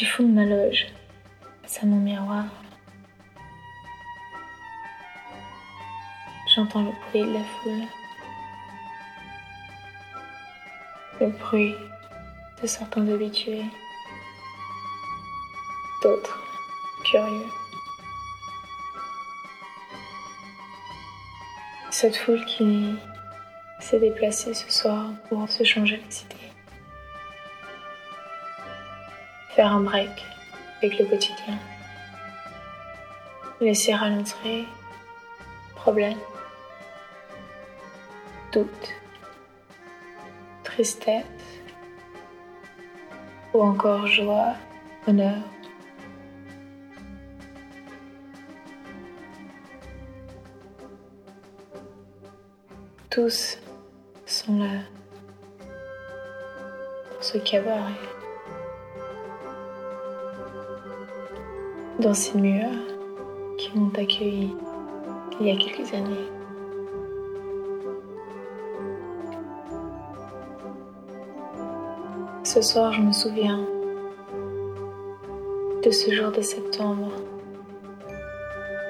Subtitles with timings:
[0.00, 0.86] Du fond de ma loge,
[1.82, 2.46] à mon miroir,
[6.54, 7.86] j'entends le bruit de la foule.
[11.20, 11.74] Le bruit
[12.62, 13.66] de certains habitués,
[16.02, 16.42] d'autres
[17.04, 17.50] curieux.
[21.90, 22.94] Cette foule qui
[23.80, 26.49] s'est déplacée ce soir pour se changer les
[29.60, 30.24] Faire un break
[30.78, 31.58] avec le quotidien.
[33.60, 34.64] Laisser à l'entrée
[35.74, 36.16] problème,
[38.52, 38.94] doute,
[40.64, 41.26] tristesse
[43.52, 44.54] ou encore joie,
[45.06, 45.36] honneur.
[53.10, 53.58] Tous
[54.24, 54.80] sont là
[57.10, 57.92] dans ce cabaret,
[62.00, 62.70] dans ces murs
[63.58, 64.54] qui m'ont accueilli
[65.38, 66.28] il y a quelques années.
[72.42, 73.60] Ce soir, je me souviens
[75.84, 77.12] de ce jour de septembre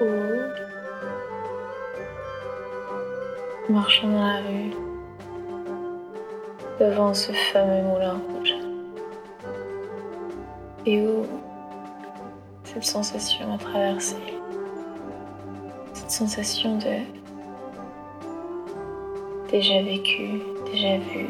[0.01, 0.05] où,
[3.71, 4.71] marchant dans la rue,
[6.79, 8.55] devant ce fameux moulin rouge,
[10.85, 11.25] et où
[12.73, 14.15] cette sensation m'a traversé,
[15.93, 16.99] cette sensation de
[19.51, 20.41] déjà vécu,
[20.71, 21.27] déjà vu,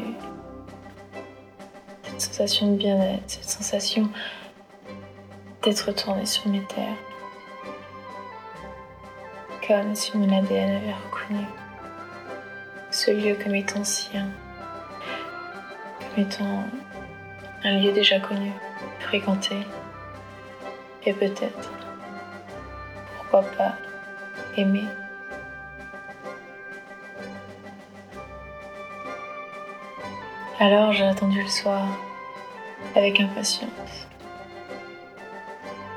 [2.22, 4.08] sensation de bien-être, cette sensation
[5.62, 6.96] d'être retourné sur mes terres.
[9.66, 11.44] Comme si mon ADN avait reconnu
[12.90, 14.28] ce lieu comme étant sien,
[16.00, 16.64] comme étant
[17.64, 18.52] un lieu déjà connu,
[19.00, 19.56] fréquenté,
[21.04, 21.70] et peut-être,
[23.16, 23.74] pourquoi pas,
[24.56, 24.84] aimé.
[30.60, 31.88] Alors j'ai attendu le soir
[32.94, 34.06] avec impatience.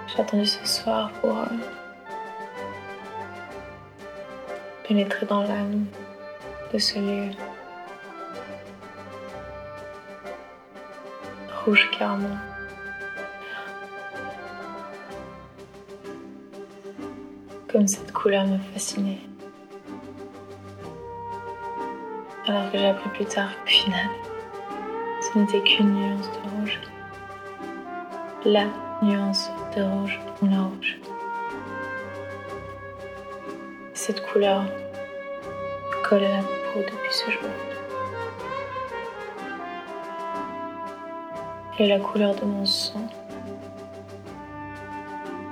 [0.08, 1.46] J'ai attendu ce soir pour euh,
[4.88, 5.86] pénétrer dans l'âme
[6.74, 7.32] de ce lieu.
[11.64, 12.55] Rouge carrément.
[17.76, 19.20] Comme cette couleur me fascinait.
[22.48, 24.08] Alors que j'ai appris plus tard qu'au final,
[25.20, 26.80] ce n'était qu'une nuance de rouge.
[28.46, 28.64] La
[29.02, 30.98] nuance de rouge dans la rouge.
[33.94, 34.64] Cette couleur
[36.08, 37.50] colle à la peau depuis ce jour.
[41.78, 43.06] Elle est la couleur de mon sang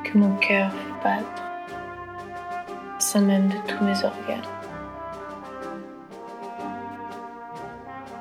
[0.06, 1.42] que mon cœur fait battre,
[3.19, 4.41] même de tous mes organes.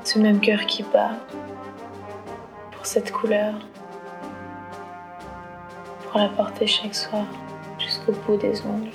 [0.04, 1.12] Ce même cœur qui bat
[2.92, 3.54] cette couleur
[6.02, 7.24] pour la porter chaque soir
[7.78, 8.90] jusqu'au bout des ongles.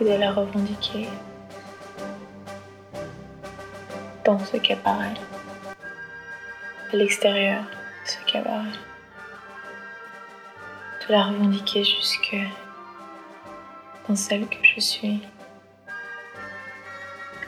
[0.00, 1.08] Et de la revendiquer
[4.24, 5.14] dans ce cabaret,
[6.92, 8.78] à l'extérieur de ce cabaret,
[11.08, 12.36] de la revendiquer jusque
[14.08, 15.20] dans celle que je suis,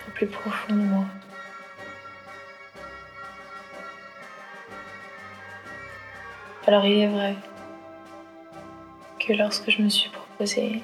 [0.09, 1.05] au plus profond de moi.
[6.67, 7.37] Alors il est vrai
[9.21, 10.83] que lorsque je me suis proposé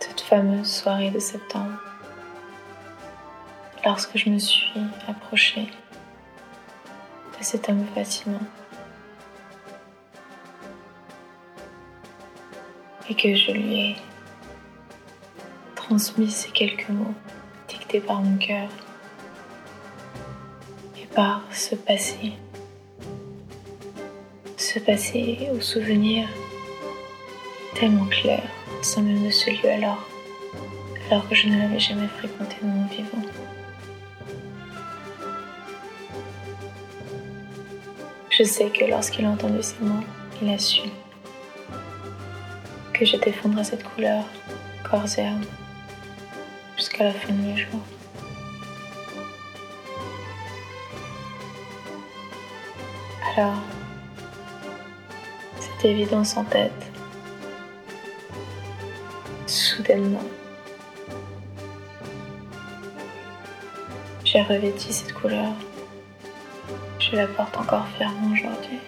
[0.00, 1.80] cette fameuse soirée de septembre,
[3.84, 4.72] lorsque je me suis
[5.08, 5.68] approchée
[7.38, 8.40] de cet homme fascinant,
[13.12, 13.96] et que je lui ai
[15.74, 17.14] transmis ces quelques mots
[17.68, 18.68] dictés par mon cœur
[21.14, 22.32] par ce passé,
[24.56, 26.26] ce passé au souvenir
[27.74, 28.42] tellement clair
[28.80, 30.08] sans même de ce lieu alors,
[31.10, 33.28] alors que je ne l'avais jamais fréquenté de mon vivant.
[38.30, 40.02] Je sais que lorsqu'il a entendu ces mots,
[40.40, 40.88] il a su
[42.92, 44.24] que je défendrais cette couleur
[44.88, 45.44] corps et âme
[46.76, 47.80] jusqu'à la fin de mes jours.
[53.36, 53.62] Alors,
[55.58, 56.72] cette évidence en tête,
[59.46, 60.24] soudainement,
[64.32, 65.52] J'ai revêti cette couleur.
[66.98, 68.78] Je la porte encore fièrement aujourd'hui.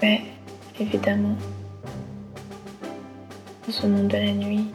[0.00, 0.22] Mais,
[0.80, 1.36] évidemment,
[3.72, 4.66] ce monde de la nuit,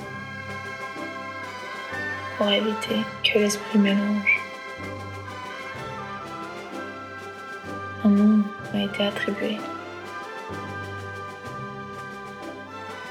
[2.37, 4.39] pour éviter que l'esprit mélange,
[8.03, 8.43] un nom
[8.73, 9.57] m'a été attribué.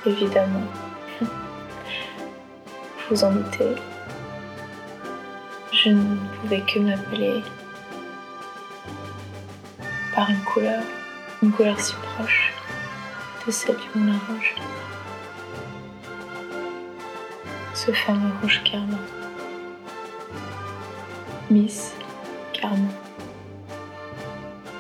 [0.07, 0.67] Évidemment,
[3.11, 3.75] vous en doutez,
[5.73, 7.43] je ne pouvais que m'appeler
[10.15, 10.83] par une couleur,
[11.43, 12.53] une couleur si proche
[13.47, 14.55] de celle du rouge.
[17.79, 18.99] Ce fameux rouge carmin.
[21.49, 21.95] Miss
[22.53, 22.91] Carmin.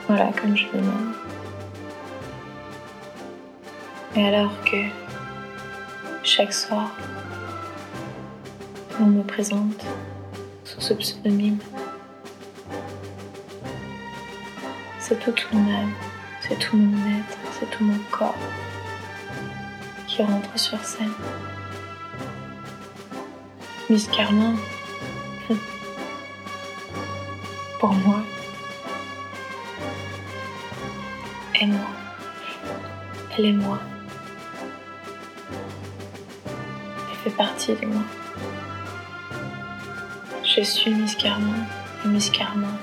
[0.08, 1.14] Voilà comme je le nomme.
[4.16, 4.78] Et alors que
[6.24, 6.90] chaque soir,
[8.98, 9.86] on me présente
[10.64, 11.58] sous ce pseudonyme,
[14.98, 15.92] c'est toute mon âme,
[16.40, 18.34] c'est tout mon être, c'est tout mon corps
[20.08, 21.12] qui rentre sur scène.
[23.90, 24.54] Miss Carmin,
[27.80, 28.20] pour moi,
[31.54, 31.86] est moi.
[33.34, 33.78] Elle est moi.
[36.46, 38.02] Elle fait partie de moi.
[40.44, 41.64] Je suis Miss Carmin
[42.04, 42.76] et Miss Carmin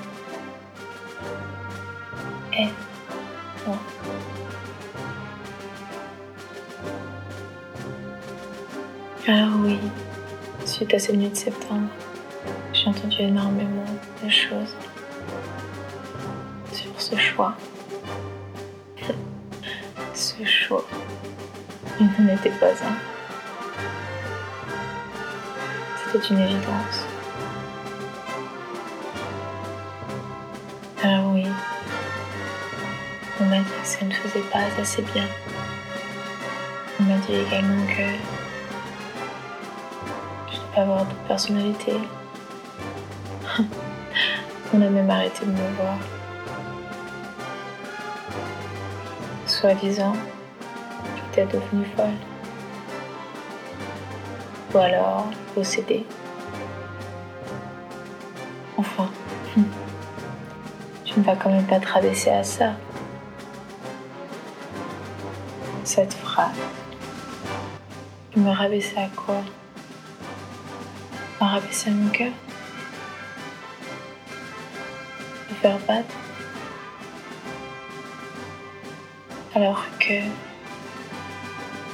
[2.52, 2.70] est
[3.64, 3.78] moi.
[9.28, 9.78] Alors oui,
[10.76, 11.88] suite à ces nuits de septembre,
[12.74, 13.86] j'ai entendu énormément
[14.22, 14.76] de choses
[16.70, 17.54] sur ce choix.
[20.12, 20.84] ce choix,
[21.98, 22.96] il n'en était pas un.
[26.12, 27.06] C'était une évidence.
[31.02, 31.46] Alors oui,
[33.40, 35.24] on m'a dit que ça ne faisait pas assez bien.
[37.00, 38.45] On m'a dit également que
[40.76, 41.92] je avoir de personnalité.
[44.74, 45.96] on a même arrêté de me voir.
[49.46, 50.12] Soi-disant,
[51.16, 52.10] j'étais devenue folle.
[54.74, 56.04] Ou alors possédée.
[58.76, 59.08] Enfin,
[61.04, 62.72] tu ne vas quand même pas te rabaisser à ça.
[65.84, 66.50] Cette phrase.
[68.32, 69.40] Tu me rabaisser à quoi?
[71.46, 72.32] Me rabaisser à mon cœur.
[75.48, 76.14] Me faire battre.
[79.54, 80.22] Alors que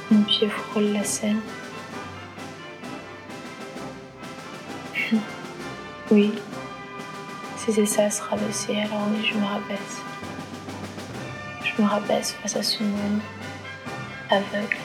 [0.09, 1.39] mon pied frôle la scène.
[6.09, 6.33] oui,
[7.57, 10.01] si c'est ça se rabaisser, alors je me rabaisse.
[11.63, 13.21] Je me rabaisse face à ce monde
[14.31, 14.77] aveugle,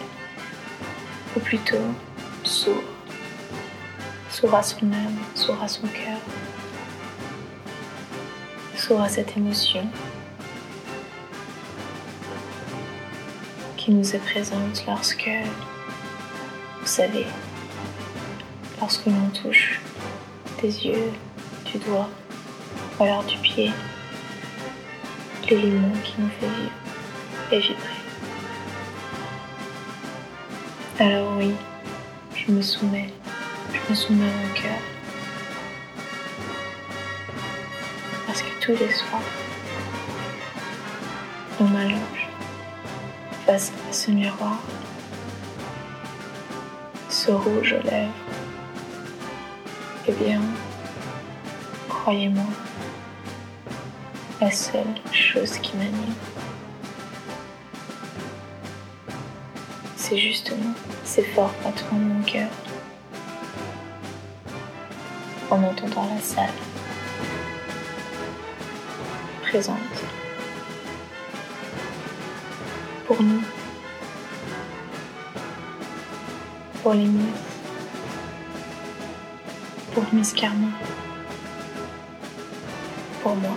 [1.35, 1.95] ou plutôt
[2.45, 2.85] sourd,
[4.41, 6.21] sourd à son âme, sourd à son cœur,
[8.77, 9.85] sourd à cette émotion
[13.77, 15.29] qui nous est présente lorsque,
[16.81, 17.27] vous savez,
[18.79, 19.81] lorsque l'on touche
[20.63, 21.11] des yeux,
[21.65, 22.09] du doigt,
[23.01, 23.73] ou alors du pied,
[25.51, 26.73] l'élément qui nous fait vivre
[27.51, 27.99] et vibrer.
[31.01, 31.55] Alors oui,
[32.37, 33.13] je me soumets,
[33.73, 34.79] je me soumets mon cœur.
[38.27, 39.23] Parce que tous les soirs,
[41.61, 42.29] on m'allonge
[43.47, 44.59] face à ce miroir,
[47.09, 48.13] ce rouge aux lèvres.
[50.07, 50.41] Eh bien,
[51.89, 52.47] croyez-moi,
[54.41, 56.15] la seule chose qui m'anime,
[59.97, 62.49] c'est justement ces forts battements de mon cœur
[65.51, 66.51] en entendant la salle.
[69.43, 69.79] Présente.
[73.07, 73.43] Pour nous,
[76.83, 77.33] pour les miens,
[79.95, 80.73] pour Miss Carmen,
[83.23, 83.57] pour moi.